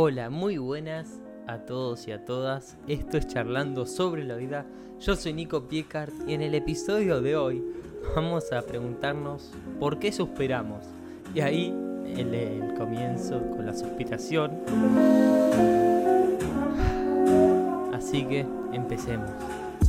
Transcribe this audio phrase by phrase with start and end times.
[0.00, 1.08] Hola, muy buenas
[1.48, 2.76] a todos y a todas.
[2.86, 4.64] Esto es Charlando sobre la vida.
[5.00, 7.64] Yo soy Nico Piecart y en el episodio de hoy
[8.14, 9.50] vamos a preguntarnos
[9.80, 10.84] por qué suspiramos.
[11.34, 11.74] Y ahí
[12.16, 14.52] el, el comienzo con la suspiración.
[17.92, 19.32] Así que empecemos.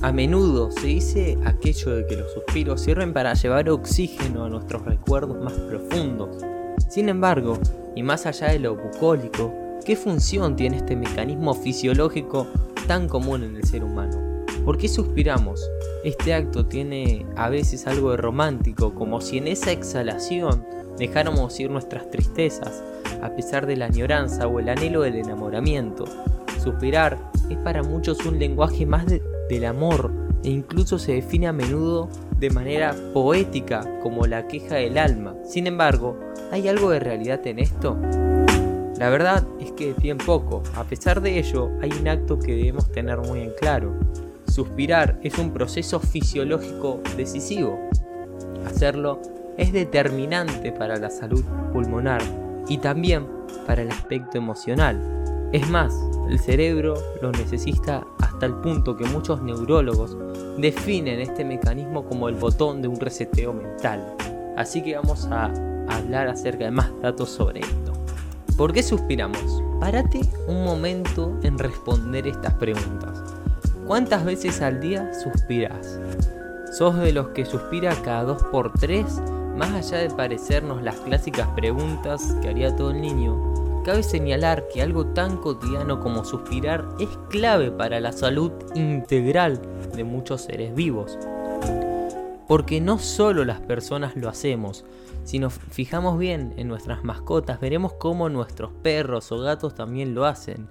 [0.00, 4.86] A menudo se dice aquello de que los suspiros sirven para llevar oxígeno a nuestros
[4.86, 6.42] recuerdos más profundos.
[6.88, 7.58] Sin embargo,
[7.94, 12.46] y más allá de lo bucólico, ¿qué función tiene este mecanismo fisiológico
[12.86, 14.44] tan común en el ser humano?
[14.62, 15.66] ¿Por qué suspiramos?
[16.04, 20.62] Este acto tiene a veces algo de romántico, como si en esa exhalación
[20.98, 22.82] dejáramos ir nuestras tristezas,
[23.22, 26.04] a pesar de la añoranza o el anhelo del enamoramiento.
[26.62, 27.16] Suspirar
[27.48, 30.12] es para muchos un lenguaje más del amor
[30.44, 35.34] e incluso se define a menudo de manera poética como la queja del alma.
[35.46, 36.20] Sin embargo,
[36.52, 37.96] ¿hay algo de realidad en esto?
[38.98, 40.62] La verdad es que bien poco.
[40.74, 43.94] A pesar de ello, hay un acto que debemos tener muy en claro.
[44.48, 47.78] Suspirar es un proceso fisiológico decisivo.
[48.66, 49.20] Hacerlo
[49.56, 52.20] es determinante para la salud pulmonar
[52.68, 53.24] y también
[53.68, 55.00] para el aspecto emocional.
[55.52, 55.94] Es más,
[56.28, 60.16] el cerebro lo necesita hasta el punto que muchos neurólogos
[60.58, 64.16] definen este mecanismo como el botón de un reseteo mental.
[64.56, 65.52] Así que vamos a
[65.88, 67.87] hablar acerca de más datos sobre esto.
[68.58, 69.62] ¿Por qué suspiramos?
[69.78, 73.22] Párate un momento en responder estas preguntas.
[73.86, 76.00] ¿Cuántas veces al día suspiras?
[76.72, 79.04] ¿Sos de los que suspira cada 2 por 3
[79.56, 84.82] Más allá de parecernos las clásicas preguntas que haría todo el niño, cabe señalar que
[84.82, 89.62] algo tan cotidiano como suspirar es clave para la salud integral
[89.94, 91.16] de muchos seres vivos.
[92.48, 94.84] Porque no solo las personas lo hacemos,
[95.24, 100.24] si nos fijamos bien en nuestras mascotas, veremos cómo nuestros perros o gatos también lo
[100.24, 100.66] hacen.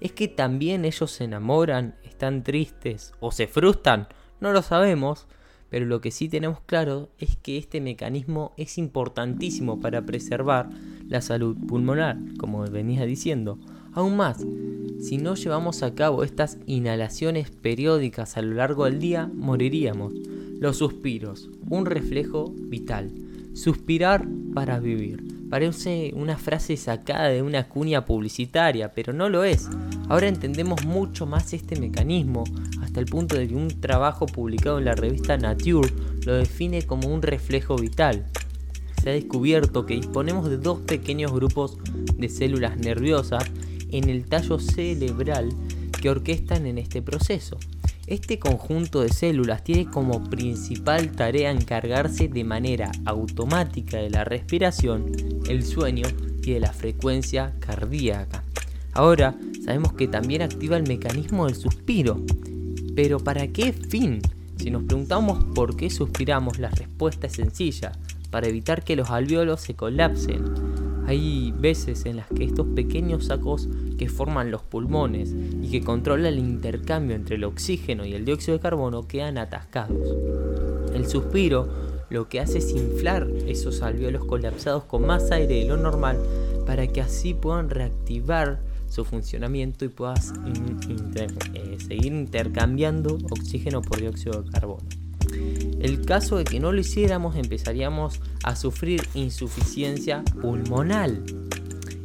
[0.00, 4.08] ¿Es que también ellos se enamoran, están tristes o se frustran?
[4.40, 5.26] No lo sabemos,
[5.70, 10.68] pero lo que sí tenemos claro es que este mecanismo es importantísimo para preservar
[11.08, 13.58] la salud pulmonar, como venía diciendo.
[13.94, 14.44] Aún más,
[15.00, 20.12] si no llevamos a cabo estas inhalaciones periódicas a lo largo del día, moriríamos.
[20.62, 23.10] Los suspiros, un reflejo vital.
[23.52, 25.48] Suspirar para vivir.
[25.50, 29.68] Parece una frase sacada de una cuña publicitaria, pero no lo es.
[30.08, 32.44] Ahora entendemos mucho más este mecanismo,
[32.80, 35.92] hasta el punto de que un trabajo publicado en la revista Nature
[36.24, 38.26] lo define como un reflejo vital.
[39.02, 41.76] Se ha descubierto que disponemos de dos pequeños grupos
[42.16, 43.50] de células nerviosas
[43.90, 45.48] en el tallo cerebral
[46.00, 47.58] que orquestan en este proceso.
[48.12, 55.12] Este conjunto de células tiene como principal tarea encargarse de manera automática de la respiración,
[55.48, 56.06] el sueño
[56.42, 58.44] y de la frecuencia cardíaca.
[58.92, 59.34] Ahora
[59.64, 62.20] sabemos que también activa el mecanismo del suspiro,
[62.94, 64.20] pero ¿para qué fin?
[64.58, 67.92] Si nos preguntamos por qué suspiramos, la respuesta es sencilla,
[68.30, 70.44] para evitar que los alvéolos se colapsen.
[71.06, 76.26] Hay veces en las que estos pequeños sacos que forman los pulmones y que controlan
[76.26, 80.16] el intercambio entre el oxígeno y el dióxido de carbono quedan atascados.
[80.94, 81.68] El suspiro
[82.10, 86.18] lo que hace es inflar esos alvéolos colapsados con más aire de lo normal
[86.66, 90.34] para que así puedan reactivar su funcionamiento y puedas
[91.54, 94.84] eh, seguir intercambiando oxígeno por dióxido de carbono.
[95.80, 101.10] El caso de que no lo hiciéramos empezaríamos a sufrir insuficiencia pulmonar.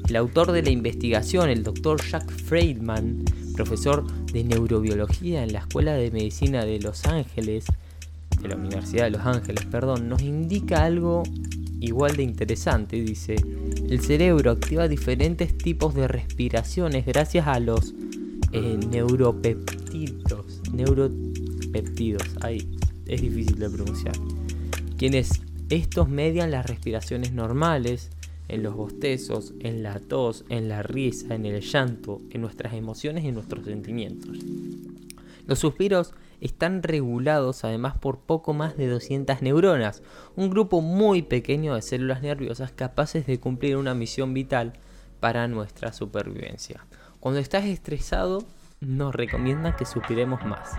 [0.07, 3.25] El autor de la investigación, el doctor Jack Friedman,
[3.55, 7.65] profesor de neurobiología en la Escuela de Medicina de Los Ángeles,
[8.41, 11.23] de la Universidad de Los Ángeles, perdón, nos indica algo
[11.81, 13.01] igual de interesante.
[13.01, 13.35] Dice,
[13.89, 17.93] el cerebro activa diferentes tipos de respiraciones gracias a los
[18.53, 20.61] eh, neuropeptidos.
[20.71, 22.65] Neuropeptidos, ahí
[23.05, 24.15] es difícil de pronunciar.
[24.97, 28.09] Quienes estos median las respiraciones normales,
[28.47, 33.23] en los bostezos, en la tos, en la risa, en el llanto, en nuestras emociones
[33.23, 34.37] y en nuestros sentimientos.
[35.45, 40.03] Los suspiros están regulados además por poco más de 200 neuronas,
[40.35, 44.73] un grupo muy pequeño de células nerviosas capaces de cumplir una misión vital
[45.19, 46.85] para nuestra supervivencia.
[47.19, 48.43] Cuando estás estresado,
[48.79, 50.73] nos recomiendan que suspiremos más.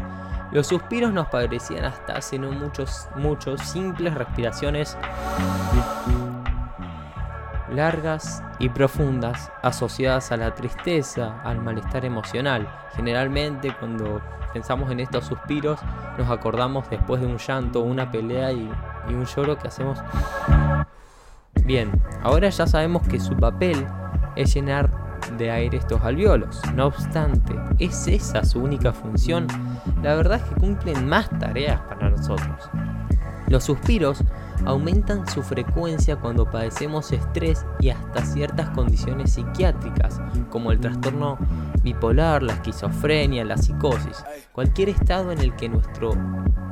[0.53, 4.97] Los suspiros nos parecían hasta hace no muchos, muchos simples respiraciones
[7.73, 12.69] largas y profundas asociadas a la tristeza, al malestar emocional.
[12.97, 14.21] Generalmente cuando
[14.53, 15.81] pensamos en estos suspiros
[16.17, 18.69] nos acordamos después de un llanto, una pelea y,
[19.09, 19.99] un lloro que hacemos...
[21.65, 21.91] Bien,
[22.23, 23.87] ahora ya sabemos que su papel
[24.37, 24.91] es llenar
[25.37, 26.61] de aire estos alveolos.
[26.75, 29.47] No obstante, ¿es esa su única función?
[30.03, 32.71] La verdad es que cumplen más tareas para nosotros.
[33.49, 34.23] Los suspiros
[34.65, 40.21] aumentan su frecuencia cuando padecemos estrés y hasta ciertas condiciones psiquiátricas,
[40.51, 41.39] como el trastorno
[41.83, 46.13] bipolar, la esquizofrenia, la psicosis, cualquier estado en el que nuestro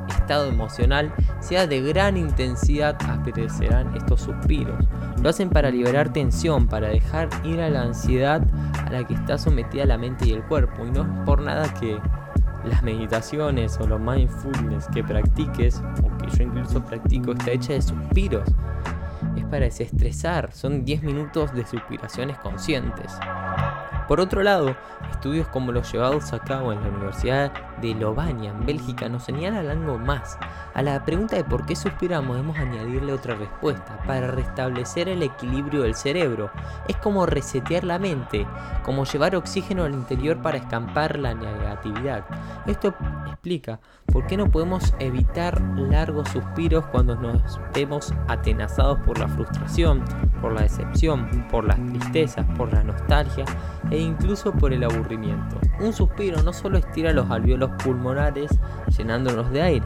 [0.07, 4.77] estado emocional sea de gran intensidad aparecerán estos suspiros.
[5.21, 8.41] Lo hacen para liberar tensión, para dejar ir a la ansiedad
[8.85, 11.73] a la que está sometida la mente y el cuerpo, y no es por nada
[11.73, 11.99] que
[12.67, 17.81] las meditaciones o los mindfulness que practiques, o que yo incluso practico, está hecha de
[17.81, 18.47] suspiros.
[19.35, 23.13] Es para desestresar, son 10 minutos de suspiraciones conscientes.
[24.07, 24.75] Por otro lado,
[25.11, 27.51] estudios como los llevados a cabo en la Universidad
[27.81, 30.37] de Lovania, en Bélgica, nos señalan algo más.
[30.73, 35.83] A la pregunta de por qué suspiramos debemos añadirle otra respuesta, para restablecer el equilibrio
[35.83, 36.51] del cerebro.
[36.87, 38.47] Es como resetear la mente,
[38.83, 42.25] como llevar oxígeno al interior para escampar la negatividad.
[42.65, 42.93] Esto
[43.25, 50.03] explica por qué no podemos evitar largos suspiros cuando nos vemos atenazados por la frustración,
[50.41, 53.45] por la decepción, por las tristezas, por la nostalgia
[53.99, 55.59] incluso por el aburrimiento.
[55.79, 58.51] Un suspiro no solo estira los alveolos pulmonares
[58.97, 59.85] llenándolos de aire,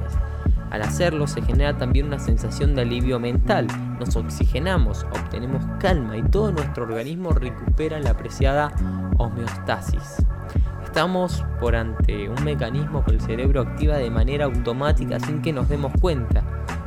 [0.71, 3.67] al hacerlo se genera también una sensación de alivio mental,
[3.99, 8.71] nos oxigenamos, obtenemos calma y todo nuestro organismo recupera la apreciada
[9.17, 10.25] homeostasis.
[10.81, 15.67] Estamos por ante un mecanismo que el cerebro activa de manera automática sin que nos
[15.67, 16.41] demos cuenta.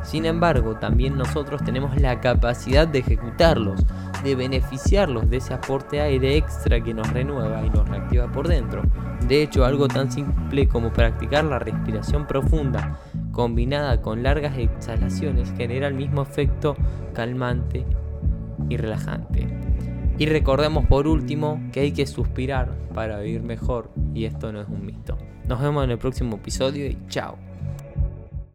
[0.05, 3.85] Sin embargo, también nosotros tenemos la capacidad de ejecutarlos,
[4.23, 8.83] de beneficiarlos de ese aporte aire extra que nos renueva y nos reactiva por dentro.
[9.27, 12.99] De hecho, algo tan simple como practicar la respiración profunda
[13.33, 16.77] combinada con largas exhalaciones genera el mismo efecto
[17.15, 17.85] calmante
[18.69, 19.49] y relajante.
[20.17, 24.69] Y recordemos por último que hay que suspirar para vivir mejor y esto no es
[24.69, 25.19] un mito.
[25.49, 27.37] Nos vemos en el próximo episodio y chao.